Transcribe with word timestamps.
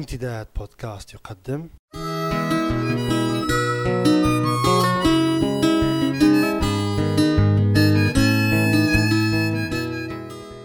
امتداد 0.00 0.46
بودكاست 0.56 1.14
يقدم. 1.14 1.68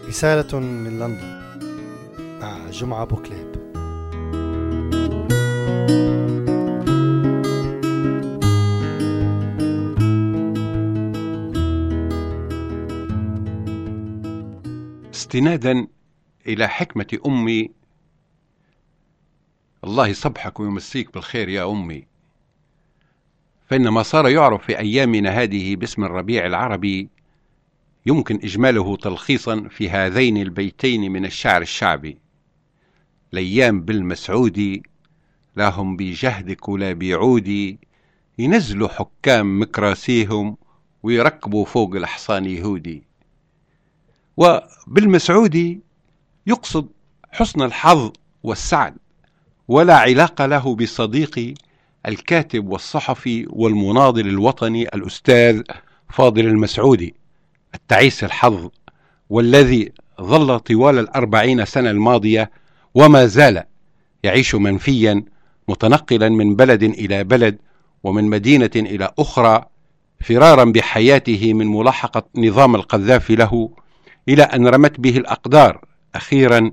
رسالة 0.07 0.59
من 0.59 0.99
لندن. 0.99 1.35
مع 2.41 2.69
جمعة 2.69 3.05
بوكليب 3.05 3.55
استنادا 15.13 15.87
إلى 16.47 16.67
حكمة 16.67 17.19
أمي 17.25 17.84
الله 19.85 20.07
يصبحك 20.07 20.59
ويمسيك 20.59 21.13
بالخير 21.13 21.49
يا 21.49 21.71
أمي. 21.71 22.05
فإن 23.67 23.87
ما 23.87 24.03
صار 24.03 24.29
يعرف 24.29 24.65
في 24.65 24.79
أيامنا 24.79 25.29
هذه 25.29 25.75
باسم 25.75 26.03
الربيع 26.03 26.45
العربي 26.45 27.09
يمكن 28.05 28.35
إجماله 28.35 28.97
تلخيصا 28.97 29.67
في 29.69 29.89
هذين 29.89 30.37
البيتين 30.37 31.11
من 31.11 31.25
الشعر 31.25 31.61
الشعبي. 31.61 32.17
الأيام 33.33 33.81
بالمسعودي 33.81 34.83
لا 35.55 35.69
هم 35.69 35.95
بجهدك 35.95 36.69
ولا 36.69 36.93
بعودي 36.93 37.79
ينزلوا 38.37 38.87
حكام 38.87 39.61
مكراسيهم 39.61 40.57
ويركبوا 41.03 41.65
فوق 41.65 41.95
الحصان 41.95 42.45
يهودي. 42.45 43.03
وبالمسعودي 44.37 45.79
يقصد 46.47 46.89
حسن 47.31 47.61
الحظ 47.61 48.11
والسعد. 48.43 49.04
ولا 49.67 49.95
علاقة 49.97 50.45
له 50.45 50.75
بصديقي 50.75 51.53
الكاتب 52.07 52.67
والصحفي 52.67 53.45
والمناضل 53.49 54.27
الوطني 54.27 54.87
الأستاذ 54.87 55.61
فاضل 56.09 56.45
المسعودي 56.45 57.15
التعيس 57.75 58.23
الحظ 58.23 58.69
والذي 59.29 59.91
ظل 60.21 60.59
طوال 60.59 60.99
الأربعين 60.99 61.65
سنة 61.65 61.89
الماضية 61.91 62.51
وما 62.95 63.25
زال 63.25 63.63
يعيش 64.23 64.55
منفيا 64.55 65.23
متنقلا 65.67 66.29
من 66.29 66.55
بلد 66.55 66.83
إلى 66.83 67.23
بلد 67.23 67.57
ومن 68.03 68.23
مدينة 68.23 68.69
إلى 68.75 69.11
أخرى 69.19 69.65
فرارا 70.21 70.63
بحياته 70.63 71.53
من 71.53 71.67
ملاحقة 71.67 72.23
نظام 72.35 72.75
القذافي 72.75 73.35
له 73.35 73.69
إلى 74.29 74.43
أن 74.43 74.67
رمت 74.67 74.99
به 74.99 75.17
الأقدار 75.17 75.81
أخيرا 76.15 76.71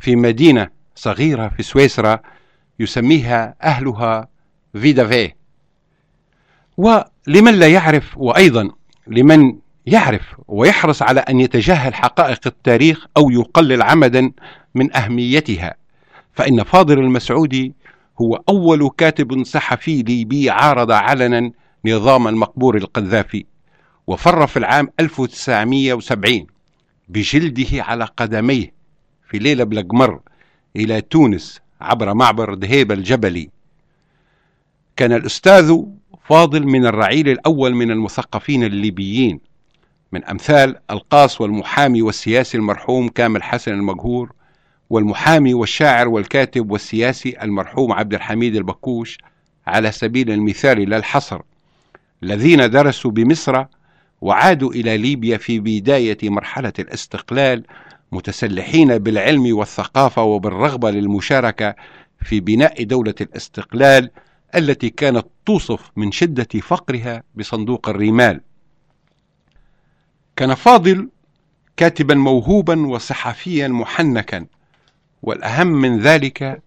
في 0.00 0.16
مدينة 0.16 0.68
صغيرة 0.94 1.48
في 1.48 1.62
سويسرا 1.62 2.20
يسميها 2.80 3.54
أهلها 3.62 4.28
فيدافي 4.72 5.32
ولمن 6.76 7.54
لا 7.54 7.68
يعرف 7.68 8.18
وأيضا 8.18 8.70
لمن 9.06 9.58
يعرف 9.86 10.22
ويحرص 10.48 11.02
على 11.02 11.20
أن 11.20 11.40
يتجاهل 11.40 11.94
حقائق 11.94 12.40
التاريخ 12.46 13.06
أو 13.16 13.30
يقلل 13.30 13.82
عمدا 13.82 14.32
من 14.74 14.96
أهميتها 14.96 15.74
فإن 16.32 16.62
فاضل 16.62 16.98
المسعودي 16.98 17.74
هو 18.20 18.42
أول 18.48 18.90
كاتب 18.98 19.44
صحفي 19.44 20.02
ليبي 20.02 20.50
عارض 20.50 20.90
علنا 20.90 21.50
نظام 21.86 22.28
المقبور 22.28 22.76
القذافي 22.76 23.46
وفر 24.06 24.46
في 24.46 24.56
العام 24.58 24.88
1970 25.00 26.46
بجلده 27.08 27.82
على 27.84 28.04
قدميه 28.04 28.72
في 29.28 29.38
ليلة 29.38 29.64
بلقمر 29.64 30.20
إلى 30.76 31.00
تونس 31.00 31.60
عبر 31.80 32.14
معبر 32.14 32.54
دهيبة 32.54 32.94
الجبلي. 32.94 33.50
كان 34.96 35.12
الأستاذ 35.12 35.76
فاضل 36.24 36.66
من 36.66 36.86
الرعيل 36.86 37.28
الأول 37.28 37.74
من 37.74 37.90
المثقفين 37.90 38.64
الليبيين. 38.64 39.40
من 40.12 40.24
أمثال 40.24 40.76
القاص 40.90 41.40
والمحامي 41.40 42.02
والسياسي 42.02 42.58
المرحوم 42.58 43.08
كامل 43.08 43.42
حسن 43.42 43.72
المجهور 43.72 44.32
والمحامي 44.90 45.54
والشاعر 45.54 46.08
والكاتب 46.08 46.70
والسياسي 46.70 47.42
المرحوم 47.42 47.92
عبد 47.92 48.14
الحميد 48.14 48.56
البكوش 48.56 49.18
على 49.66 49.92
سبيل 49.92 50.30
المثال 50.30 50.90
لا 50.90 50.96
الحصر 50.96 51.40
الذين 52.22 52.70
درسوا 52.70 53.10
بمصر 53.10 53.64
وعادوا 54.20 54.72
إلى 54.72 54.96
ليبيا 54.96 55.36
في 55.36 55.60
بداية 55.60 56.18
مرحلة 56.22 56.72
الاستقلال 56.78 57.64
متسلحين 58.12 58.98
بالعلم 58.98 59.56
والثقافة 59.56 60.22
وبالرغبة 60.22 60.90
للمشاركة 60.90 61.74
في 62.22 62.40
بناء 62.40 62.84
دولة 62.84 63.14
الاستقلال 63.20 64.10
التي 64.54 64.90
كانت 64.90 65.26
توصف 65.46 65.90
من 65.96 66.12
شدة 66.12 66.60
فقرها 66.60 67.22
بصندوق 67.34 67.88
الرمال. 67.88 68.40
كان 70.36 70.54
فاضل 70.54 71.08
كاتبا 71.76 72.14
موهوبا 72.14 72.86
وصحفيا 72.86 73.68
محنكا 73.68 74.46
والأهم 75.22 75.66
من 75.66 75.98
ذلك 75.98 76.62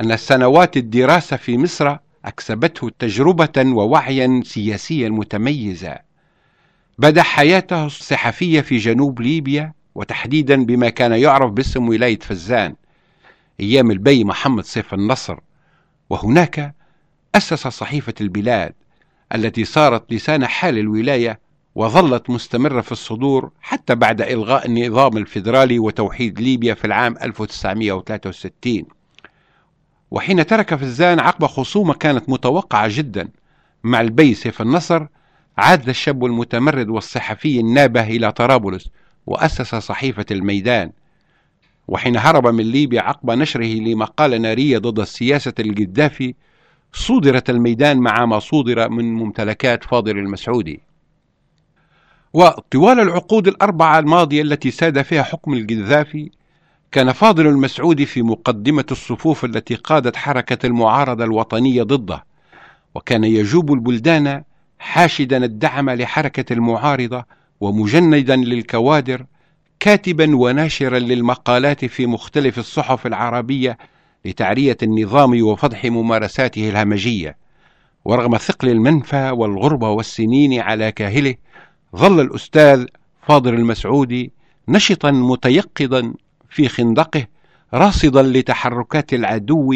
أن 0.00 0.16
سنوات 0.16 0.76
الدراسة 0.76 1.36
في 1.36 1.58
مصر 1.58 1.96
أكسبته 2.24 2.90
تجربة 2.98 3.52
ووعيا 3.66 4.42
سياسيا 4.44 5.08
متميزا 5.08 5.98
بدأ 6.98 7.22
حياته 7.22 7.86
الصحفية 7.86 8.60
في 8.60 8.76
جنوب 8.76 9.20
ليبيا 9.20 9.72
وتحديدا 9.96 10.64
بما 10.64 10.88
كان 10.88 11.12
يعرف 11.12 11.50
باسم 11.50 11.88
ولاية 11.88 12.18
فزان 12.18 12.74
أيام 13.60 13.90
البي 13.90 14.24
محمد 14.24 14.64
سيف 14.64 14.94
النصر 14.94 15.38
وهناك 16.10 16.74
أسس 17.34 17.68
صحيفة 17.68 18.14
البلاد 18.20 18.74
التي 19.34 19.64
صارت 19.64 20.12
لسان 20.12 20.46
حال 20.46 20.78
الولاية 20.78 21.40
وظلت 21.74 22.30
مستمرة 22.30 22.80
في 22.80 22.92
الصدور 22.92 23.50
حتى 23.60 23.94
بعد 23.94 24.22
إلغاء 24.22 24.66
النظام 24.66 25.16
الفيدرالي 25.16 25.78
وتوحيد 25.78 26.40
ليبيا 26.40 26.74
في 26.74 26.84
العام 26.84 27.16
1963 27.22 28.84
وحين 30.10 30.46
ترك 30.46 30.74
فزان 30.74 31.20
عقب 31.20 31.46
خصومة 31.46 31.94
كانت 31.94 32.28
متوقعة 32.28 32.88
جدا 32.92 33.28
مع 33.84 34.00
البي 34.00 34.34
سيف 34.34 34.62
النصر 34.62 35.06
عاد 35.58 35.88
الشاب 35.88 36.24
المتمرد 36.24 36.88
والصحفي 36.88 37.60
النابه 37.60 38.02
إلى 38.02 38.32
طرابلس 38.32 38.90
وأسس 39.26 39.74
صحيفة 39.74 40.26
الميدان. 40.30 40.92
وحين 41.88 42.16
هرب 42.16 42.46
من 42.46 42.64
ليبيا 42.64 43.02
عقب 43.02 43.30
نشره 43.30 43.74
لمقالة 43.74 44.36
نارية 44.36 44.78
ضد 44.78 45.00
السياسة 45.00 45.54
القذافي 45.58 46.34
صودرت 46.92 47.50
الميدان 47.50 47.98
مع 47.98 48.26
ما 48.26 48.38
صودر 48.38 48.88
من 48.88 49.14
ممتلكات 49.14 49.84
فاضل 49.84 50.18
المسعودي. 50.18 50.80
وطوال 52.32 53.00
العقود 53.00 53.48
الأربعة 53.48 53.98
الماضية 53.98 54.42
التي 54.42 54.70
ساد 54.70 55.02
فيها 55.02 55.22
حكم 55.22 55.54
القذافي 55.54 56.30
كان 56.92 57.12
فاضل 57.12 57.46
المسعودي 57.46 58.06
في 58.06 58.22
مقدمة 58.22 58.84
الصفوف 58.90 59.44
التي 59.44 59.74
قادت 59.74 60.16
حركة 60.16 60.66
المعارضة 60.66 61.24
الوطنية 61.24 61.82
ضده. 61.82 62.24
وكان 62.94 63.24
يجوب 63.24 63.72
البلدان 63.72 64.42
حاشدا 64.78 65.44
الدعم 65.44 65.90
لحركة 65.90 66.52
المعارضة 66.52 67.24
ومجندا 67.60 68.36
للكوادر 68.36 69.26
كاتبا 69.80 70.36
وناشرا 70.36 70.98
للمقالات 70.98 71.84
في 71.84 72.06
مختلف 72.06 72.58
الصحف 72.58 73.06
العربية 73.06 73.78
لتعرية 74.24 74.76
النظام 74.82 75.42
وفضح 75.42 75.84
ممارساته 75.84 76.68
الهمجية. 76.68 77.36
ورغم 78.04 78.36
ثقل 78.36 78.68
المنفى 78.68 79.30
والغربة 79.30 79.90
والسنين 79.90 80.60
على 80.60 80.92
كاهله 80.92 81.34
ظل 81.96 82.20
الأستاذ 82.20 82.86
فاضل 83.22 83.54
المسعودي 83.54 84.32
نشطا 84.68 85.10
متيقظا 85.10 86.14
في 86.50 86.68
خندقه 86.68 87.26
راصدا 87.74 88.22
لتحركات 88.22 89.14
العدو 89.14 89.74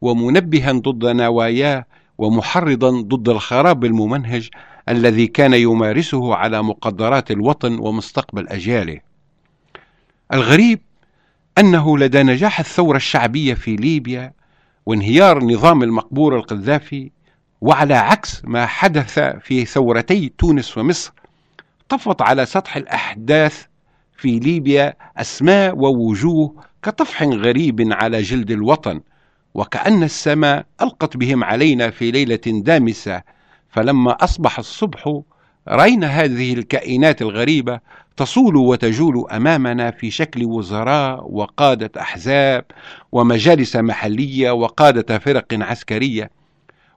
ومنبها 0.00 0.72
ضد 0.72 1.04
نواياه 1.06 1.84
ومحرضا 2.22 2.90
ضد 2.90 3.28
الخراب 3.28 3.84
الممنهج 3.84 4.48
الذي 4.88 5.26
كان 5.26 5.54
يمارسه 5.54 6.34
على 6.34 6.62
مقدرات 6.62 7.30
الوطن 7.30 7.78
ومستقبل 7.78 8.48
أجياله. 8.48 9.00
الغريب 10.32 10.80
أنه 11.58 11.98
لدى 11.98 12.22
نجاح 12.22 12.60
الثورة 12.60 12.96
الشعبية 12.96 13.54
في 13.54 13.76
ليبيا 13.76 14.32
وانهيار 14.86 15.44
نظام 15.44 15.82
المقبور 15.82 16.36
القذافي 16.36 17.10
وعلى 17.60 17.94
عكس 17.94 18.44
ما 18.44 18.66
حدث 18.66 19.18
في 19.18 19.64
ثورتي 19.64 20.32
تونس 20.38 20.78
ومصر 20.78 21.12
طفت 21.88 22.22
على 22.22 22.46
سطح 22.46 22.76
الأحداث 22.76 23.64
في 24.16 24.38
ليبيا 24.38 24.94
أسماء 25.16 25.76
ووجوه 25.76 26.54
كطفح 26.82 27.22
غريب 27.22 27.92
على 27.92 28.22
جلد 28.22 28.50
الوطن 28.50 29.00
وكأن 29.54 30.02
السماء 30.02 30.66
ألقت 30.82 31.16
بهم 31.16 31.44
علينا 31.44 31.90
في 31.90 32.10
ليلة 32.10 32.40
دامسة 32.46 33.22
فلما 33.70 34.12
أصبح 34.24 34.58
الصبح 34.58 35.20
رأينا 35.68 36.06
هذه 36.06 36.52
الكائنات 36.54 37.22
الغريبة 37.22 37.80
تصول 38.16 38.56
وتجول 38.56 39.30
أمامنا 39.30 39.90
في 39.90 40.10
شكل 40.10 40.44
وزراء 40.44 41.30
وقادة 41.30 42.00
أحزاب 42.00 42.64
ومجالس 43.12 43.76
محلية 43.76 44.50
وقادة 44.50 45.18
فرق 45.18 45.46
عسكرية. 45.52 46.30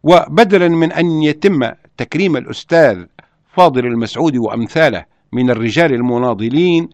وبدلا 0.03 0.67
من 0.67 0.91
أن 0.91 1.23
يتم 1.23 1.71
تكريم 1.97 2.37
الأستاذ 2.37 3.05
فاضل 3.53 3.85
المسعودي 3.85 4.39
وأمثاله 4.39 5.05
من 5.31 5.49
الرجال 5.49 5.93
المناضلين 5.93 6.89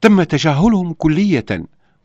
تم 0.00 0.22
تجاهلهم 0.22 0.92
كلية. 0.92 1.46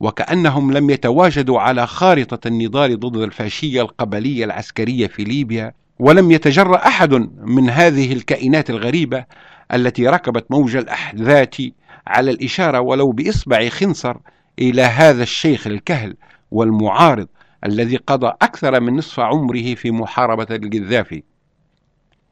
وكأنهم 0.03 0.71
لم 0.71 0.89
يتواجدوا 0.89 1.59
على 1.59 1.87
خارطة 1.87 2.47
النضال 2.47 2.99
ضد 2.99 3.17
الفاشية 3.17 3.81
القبلية 3.81 4.45
العسكرية 4.45 5.07
في 5.07 5.23
ليبيا 5.23 5.73
ولم 5.99 6.31
يتجرأ 6.31 6.87
أحد 6.87 7.13
من 7.41 7.69
هذه 7.69 8.13
الكائنات 8.13 8.69
الغريبة 8.69 9.25
التي 9.73 10.07
ركبت 10.07 10.51
موج 10.51 10.75
الأحداث 10.75 11.61
على 12.07 12.31
الإشارة 12.31 12.79
ولو 12.79 13.11
بإصبع 13.11 13.69
خنصر 13.69 14.15
إلى 14.59 14.81
هذا 14.81 15.23
الشيخ 15.23 15.67
الكهل 15.67 16.15
والمعارض 16.51 17.27
الذي 17.65 17.97
قضى 17.97 18.27
أكثر 18.41 18.79
من 18.79 18.95
نصف 18.95 19.19
عمره 19.19 19.75
في 19.75 19.91
محاربة 19.91 20.47
القذافي 20.55 21.23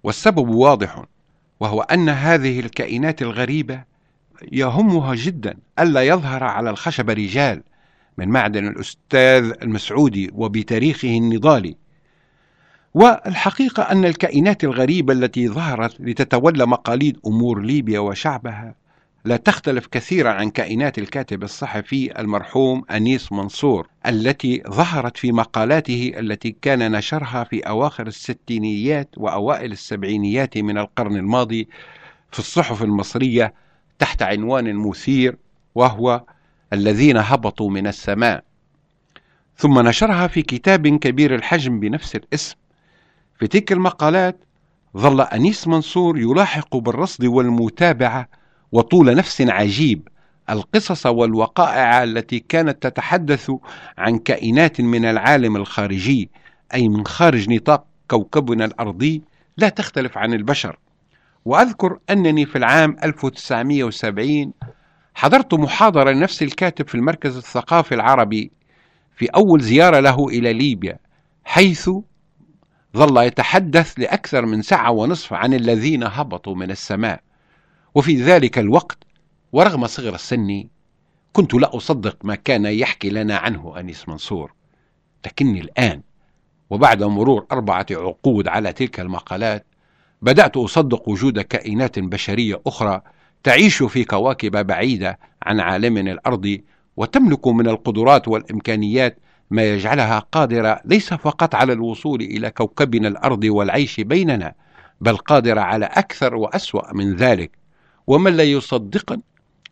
والسبب 0.03 0.49
واضح 0.49 1.03
وهو 1.59 1.81
أن 1.81 2.09
هذه 2.09 2.59
الكائنات 2.59 3.21
الغريبة 3.21 3.83
يهمها 4.51 5.15
جدا 5.15 5.57
ألا 5.79 6.01
يظهر 6.01 6.43
على 6.43 6.69
الخشب 6.69 7.09
رجال 7.09 7.63
من 8.17 8.29
معدن 8.29 8.67
الأستاذ 8.67 9.53
المسعودي 9.61 10.31
وبتاريخه 10.33 11.17
النضالي. 11.17 11.75
والحقيقة 12.93 13.83
أن 13.83 14.05
الكائنات 14.05 14.63
الغريبة 14.63 15.13
التي 15.13 15.49
ظهرت 15.49 16.01
لتتولى 16.01 16.65
مقاليد 16.65 17.19
أمور 17.27 17.61
ليبيا 17.61 17.99
وشعبها 17.99 18.75
لا 19.25 19.37
تختلف 19.37 19.87
كثيرا 19.87 20.29
عن 20.29 20.49
كائنات 20.49 20.97
الكاتب 20.97 21.43
الصحفي 21.43 22.19
المرحوم 22.19 22.83
أنيس 22.91 23.31
منصور 23.31 23.87
التي 24.05 24.63
ظهرت 24.69 25.17
في 25.17 25.31
مقالاته 25.31 26.11
التي 26.17 26.55
كان 26.61 26.91
نشرها 26.91 27.43
في 27.43 27.59
أواخر 27.59 28.07
الستينيات 28.07 29.09
وأوائل 29.17 29.71
السبعينيات 29.71 30.57
من 30.57 30.77
القرن 30.77 31.15
الماضي 31.15 31.67
في 32.31 32.39
الصحف 32.39 32.83
المصرية 32.83 33.53
تحت 34.01 34.21
عنوان 34.21 34.75
مثير 34.75 35.37
وهو 35.75 36.23
الذين 36.73 37.17
هبطوا 37.17 37.69
من 37.69 37.87
السماء. 37.87 38.43
ثم 39.57 39.79
نشرها 39.79 40.27
في 40.27 40.41
كتاب 40.41 40.87
كبير 40.87 41.35
الحجم 41.35 41.79
بنفس 41.79 42.15
الاسم. 42.15 42.55
في 43.39 43.47
تلك 43.47 43.71
المقالات 43.71 44.37
ظل 44.97 45.21
أنيس 45.21 45.67
منصور 45.67 46.17
يلاحق 46.17 46.77
بالرصد 46.77 47.25
والمتابعة 47.25 48.27
وطول 48.71 49.15
نفس 49.15 49.41
عجيب 49.41 50.07
القصص 50.49 51.05
والوقائع 51.05 52.03
التي 52.03 52.39
كانت 52.39 52.83
تتحدث 52.83 53.51
عن 53.97 54.17
كائنات 54.17 54.81
من 54.81 55.05
العالم 55.05 55.55
الخارجي 55.55 56.29
أي 56.73 56.89
من 56.89 57.05
خارج 57.05 57.49
نطاق 57.49 57.85
كوكبنا 58.07 58.65
الأرضي 58.65 59.21
لا 59.57 59.69
تختلف 59.69 60.17
عن 60.17 60.33
البشر. 60.33 60.77
وأذكر 61.45 61.99
أنني 62.09 62.45
في 62.45 62.57
العام 62.57 62.95
1970 63.03 64.53
حضرت 65.13 65.53
محاضرة 65.53 66.11
لنفس 66.11 66.43
الكاتب 66.43 66.87
في 66.87 66.95
المركز 66.95 67.37
الثقافي 67.37 67.95
العربي 67.95 68.51
في 69.15 69.25
أول 69.25 69.61
زيارة 69.61 69.99
له 69.99 70.27
إلى 70.27 70.53
ليبيا 70.53 70.99
حيث 71.43 71.89
ظل 72.97 73.17
يتحدث 73.17 73.99
لأكثر 73.99 74.45
من 74.45 74.61
ساعة 74.61 74.91
ونصف 74.91 75.33
عن 75.33 75.53
الذين 75.53 76.03
هبطوا 76.03 76.55
من 76.55 76.71
السماء. 76.71 77.21
وفي 77.95 78.23
ذلك 78.23 78.59
الوقت 78.59 78.97
ورغم 79.51 79.87
صغر 79.87 80.17
سني 80.17 80.69
كنت 81.33 81.53
لا 81.53 81.77
أصدق 81.77 82.17
ما 82.25 82.35
كان 82.35 82.65
يحكي 82.65 83.09
لنا 83.09 83.37
عنه 83.37 83.79
أنيس 83.79 84.09
منصور. 84.09 84.53
لكني 85.25 85.61
الآن 85.61 86.01
وبعد 86.69 87.03
مرور 87.03 87.45
أربعة 87.51 87.85
عقود 87.91 88.47
على 88.47 88.73
تلك 88.73 88.99
المقالات 88.99 89.65
بدأت 90.21 90.57
أصدق 90.57 91.09
وجود 91.09 91.39
كائنات 91.39 91.99
بشرية 91.99 92.61
أخرى 92.67 93.01
تعيش 93.43 93.83
في 93.83 94.03
كواكب 94.03 94.67
بعيدة 94.67 95.19
عن 95.43 95.59
عالمنا 95.59 96.11
الأرضي 96.11 96.63
وتملك 96.97 97.47
من 97.47 97.67
القدرات 97.67 98.27
والإمكانيات 98.27 99.17
ما 99.51 99.63
يجعلها 99.63 100.19
قادرة 100.19 100.81
ليس 100.85 101.13
فقط 101.13 101.55
على 101.55 101.73
الوصول 101.73 102.21
إلى 102.21 102.51
كوكبنا 102.51 103.07
الأرض 103.07 103.43
والعيش 103.43 103.99
بيننا 103.99 104.53
بل 105.01 105.17
قادرة 105.17 105.61
على 105.61 105.85
أكثر 105.85 106.35
وأسوأ 106.35 106.93
من 106.93 107.15
ذلك. 107.15 107.51
ومن 108.07 108.33
لا 108.33 108.43
يصدق 108.43 109.19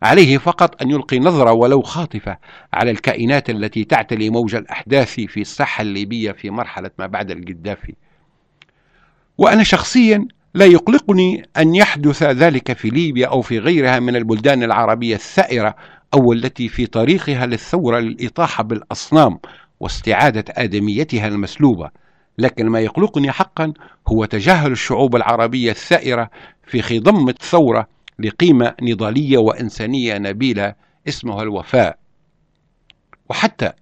عليه 0.02 0.38
فقط 0.38 0.82
أن 0.82 0.90
يلقي 0.90 1.18
نظرة 1.18 1.52
ولو 1.52 1.82
خاطفة 1.82 2.38
على 2.72 2.90
الكائنات 2.90 3.50
التي 3.50 3.84
تعتلي 3.84 4.30
موج 4.30 4.54
الأحداث 4.54 5.20
في 5.20 5.40
الساحة 5.40 5.82
الليبية 5.82 6.32
في 6.32 6.50
مرحلة 6.50 6.90
ما 6.98 7.06
بعد 7.06 7.30
القذافي. 7.30 7.94
وأنا 9.38 9.62
شخصيا 9.62 10.28
لا 10.54 10.64
يقلقني 10.64 11.48
أن 11.56 11.74
يحدث 11.74 12.22
ذلك 12.22 12.72
في 12.72 12.88
ليبيا 12.88 13.26
أو 13.26 13.42
في 13.42 13.58
غيرها 13.58 14.00
من 14.00 14.16
البلدان 14.16 14.62
العربية 14.62 15.14
الثائرة 15.14 15.76
أو 16.14 16.32
التي 16.32 16.68
في 16.68 16.86
طريقها 16.86 17.46
للثورة 17.46 17.98
للإطاحة 17.98 18.62
بالأصنام 18.62 19.38
واستعادة 19.80 20.44
آدميتها 20.48 21.28
المسلوبة. 21.28 21.90
لكن 22.38 22.66
ما 22.66 22.80
يقلقني 22.80 23.32
حقا 23.32 23.72
هو 24.08 24.24
تجاهل 24.24 24.72
الشعوب 24.72 25.16
العربية 25.16 25.70
الثائرة 25.70 26.30
في 26.66 26.82
خضم 26.82 27.28
الثورة 27.28 27.88
لقيمة 28.18 28.74
نضالية 28.82 29.38
وإنسانية 29.38 30.18
نبيلة 30.18 30.74
اسمها 31.08 31.42
الوفاء. 31.42 31.98
وحتى 33.28 33.72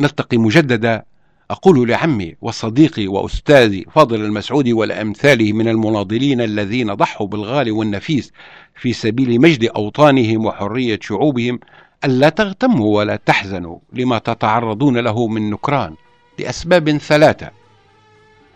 نلتقي 0.00 0.36
مجددا 0.36 1.02
أقول 1.50 1.88
لعمي 1.88 2.34
وصديقي 2.40 3.06
وأستاذي 3.06 3.86
فاضل 3.94 4.24
المسعودي 4.24 4.72
ولأمثاله 4.72 5.52
من 5.52 5.68
المناضلين 5.68 6.40
الذين 6.40 6.94
ضحوا 6.94 7.26
بالغالي 7.26 7.70
والنفيس 7.70 8.32
في 8.74 8.92
سبيل 8.92 9.40
مجد 9.40 9.64
أوطانهم 9.64 10.46
وحرية 10.46 10.98
شعوبهم 11.02 11.60
ألا 12.04 12.28
تغتموا 12.28 12.96
ولا 12.96 13.16
تحزنوا 13.16 13.78
لما 13.92 14.18
تتعرضون 14.18 14.98
له 14.98 15.26
من 15.26 15.50
نكران 15.50 15.94
لأسباب 16.38 16.98
ثلاثة. 16.98 17.50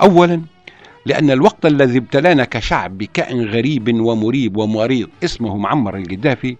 أولا 0.00 0.40
لأن 1.06 1.30
الوقت 1.30 1.66
الذي 1.66 1.98
ابتلانا 1.98 2.44
كشعب 2.44 2.98
بكائن 2.98 3.44
غريب 3.44 4.00
ومريب 4.00 4.56
ومريض 4.56 5.08
اسمه 5.24 5.56
معمر 5.56 5.96
القذافي 5.96 6.56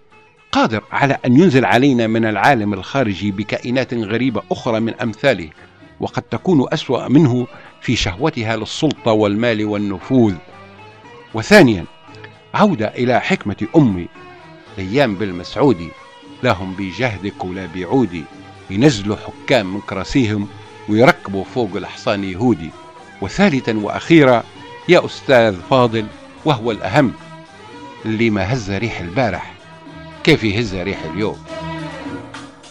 قادر 0.51 0.83
على 0.91 1.17
أن 1.25 1.39
ينزل 1.39 1.65
علينا 1.65 2.07
من 2.07 2.25
العالم 2.25 2.73
الخارجي 2.73 3.31
بكائنات 3.31 3.93
غريبة 3.93 4.41
أخرى 4.51 4.79
من 4.79 4.93
أمثاله. 4.93 5.49
وقد 5.99 6.21
تكون 6.21 6.65
أسوأ 6.73 7.07
منه 7.07 7.47
في 7.81 7.95
شهوتها 7.95 8.55
للسلطة 8.55 9.11
والمال 9.11 9.65
والنفوذ. 9.65 10.35
وثانيا 11.33 11.85
عودة 12.53 12.87
إلى 12.87 13.19
حكمة 13.21 13.67
أمي 13.75 14.07
ليام 14.77 15.15
بالمسعودي 15.15 15.89
لهم 16.43 16.73
بجهدك 16.73 17.45
ولا 17.45 17.67
بعودي 17.75 18.23
ينزلوا 18.69 19.15
حكام 19.15 19.73
من 19.73 19.81
كراسيهم 19.81 20.47
ويركبوا 20.89 21.43
فوق 21.43 21.69
الحصان 21.75 22.23
يهودي 22.23 22.69
وثالثا 23.21 23.77
وأخيرا 23.77 24.43
يا 24.89 25.05
أستاذ 25.05 25.55
فاضل 25.69 26.05
وهو 26.45 26.71
الأهم 26.71 27.13
اللي 28.05 28.29
ما 28.29 28.53
هز 28.53 28.71
ريح 28.71 28.99
البارح. 28.99 29.53
كيف 30.23 30.43
يهز 30.43 30.75
ريح 30.75 31.03
اليوم؟ 31.13 31.37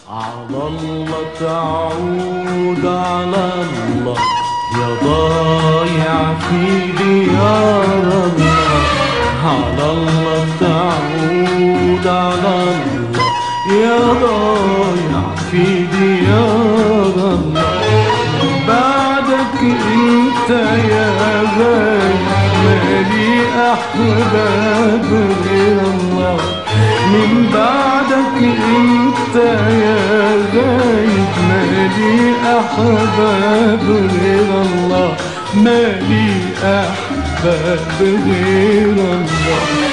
على 0.09 0.67
الله 0.67 1.07
تعود 1.39 2.85
على 2.85 3.51
الله 3.89 4.17
يا 4.77 4.89
ضايع 5.03 6.33
في 6.39 6.91
ديار 7.03 7.85
الله 8.25 8.81
على 9.45 9.91
الله 9.91 10.45
تعود 10.59 12.07
على 12.07 12.53
الله 12.63 13.25
يا 13.81 13.99
ضايع 14.21 15.35
في 15.51 15.63
ديار 15.97 17.15
الله 17.15 17.79
بعدك 18.67 19.59
أنت 19.61 20.49
يا 20.89 21.09
غالي 21.59 22.13
مالي 22.63 23.41
أحباب 23.73 25.05
غير 25.45 25.79
الله. 25.81 26.54
من 27.13 27.49
بعدك 27.53 28.37
إنت 28.77 29.35
يا 29.83 29.97
غايب 30.55 31.33
مالي 31.49 32.33
أحباب 32.59 33.83
غير 33.89 34.61
الله 34.61 35.15
مالي 35.55 36.31
أحباب 36.63 38.01
غير 38.01 38.89
الله. 38.89 39.84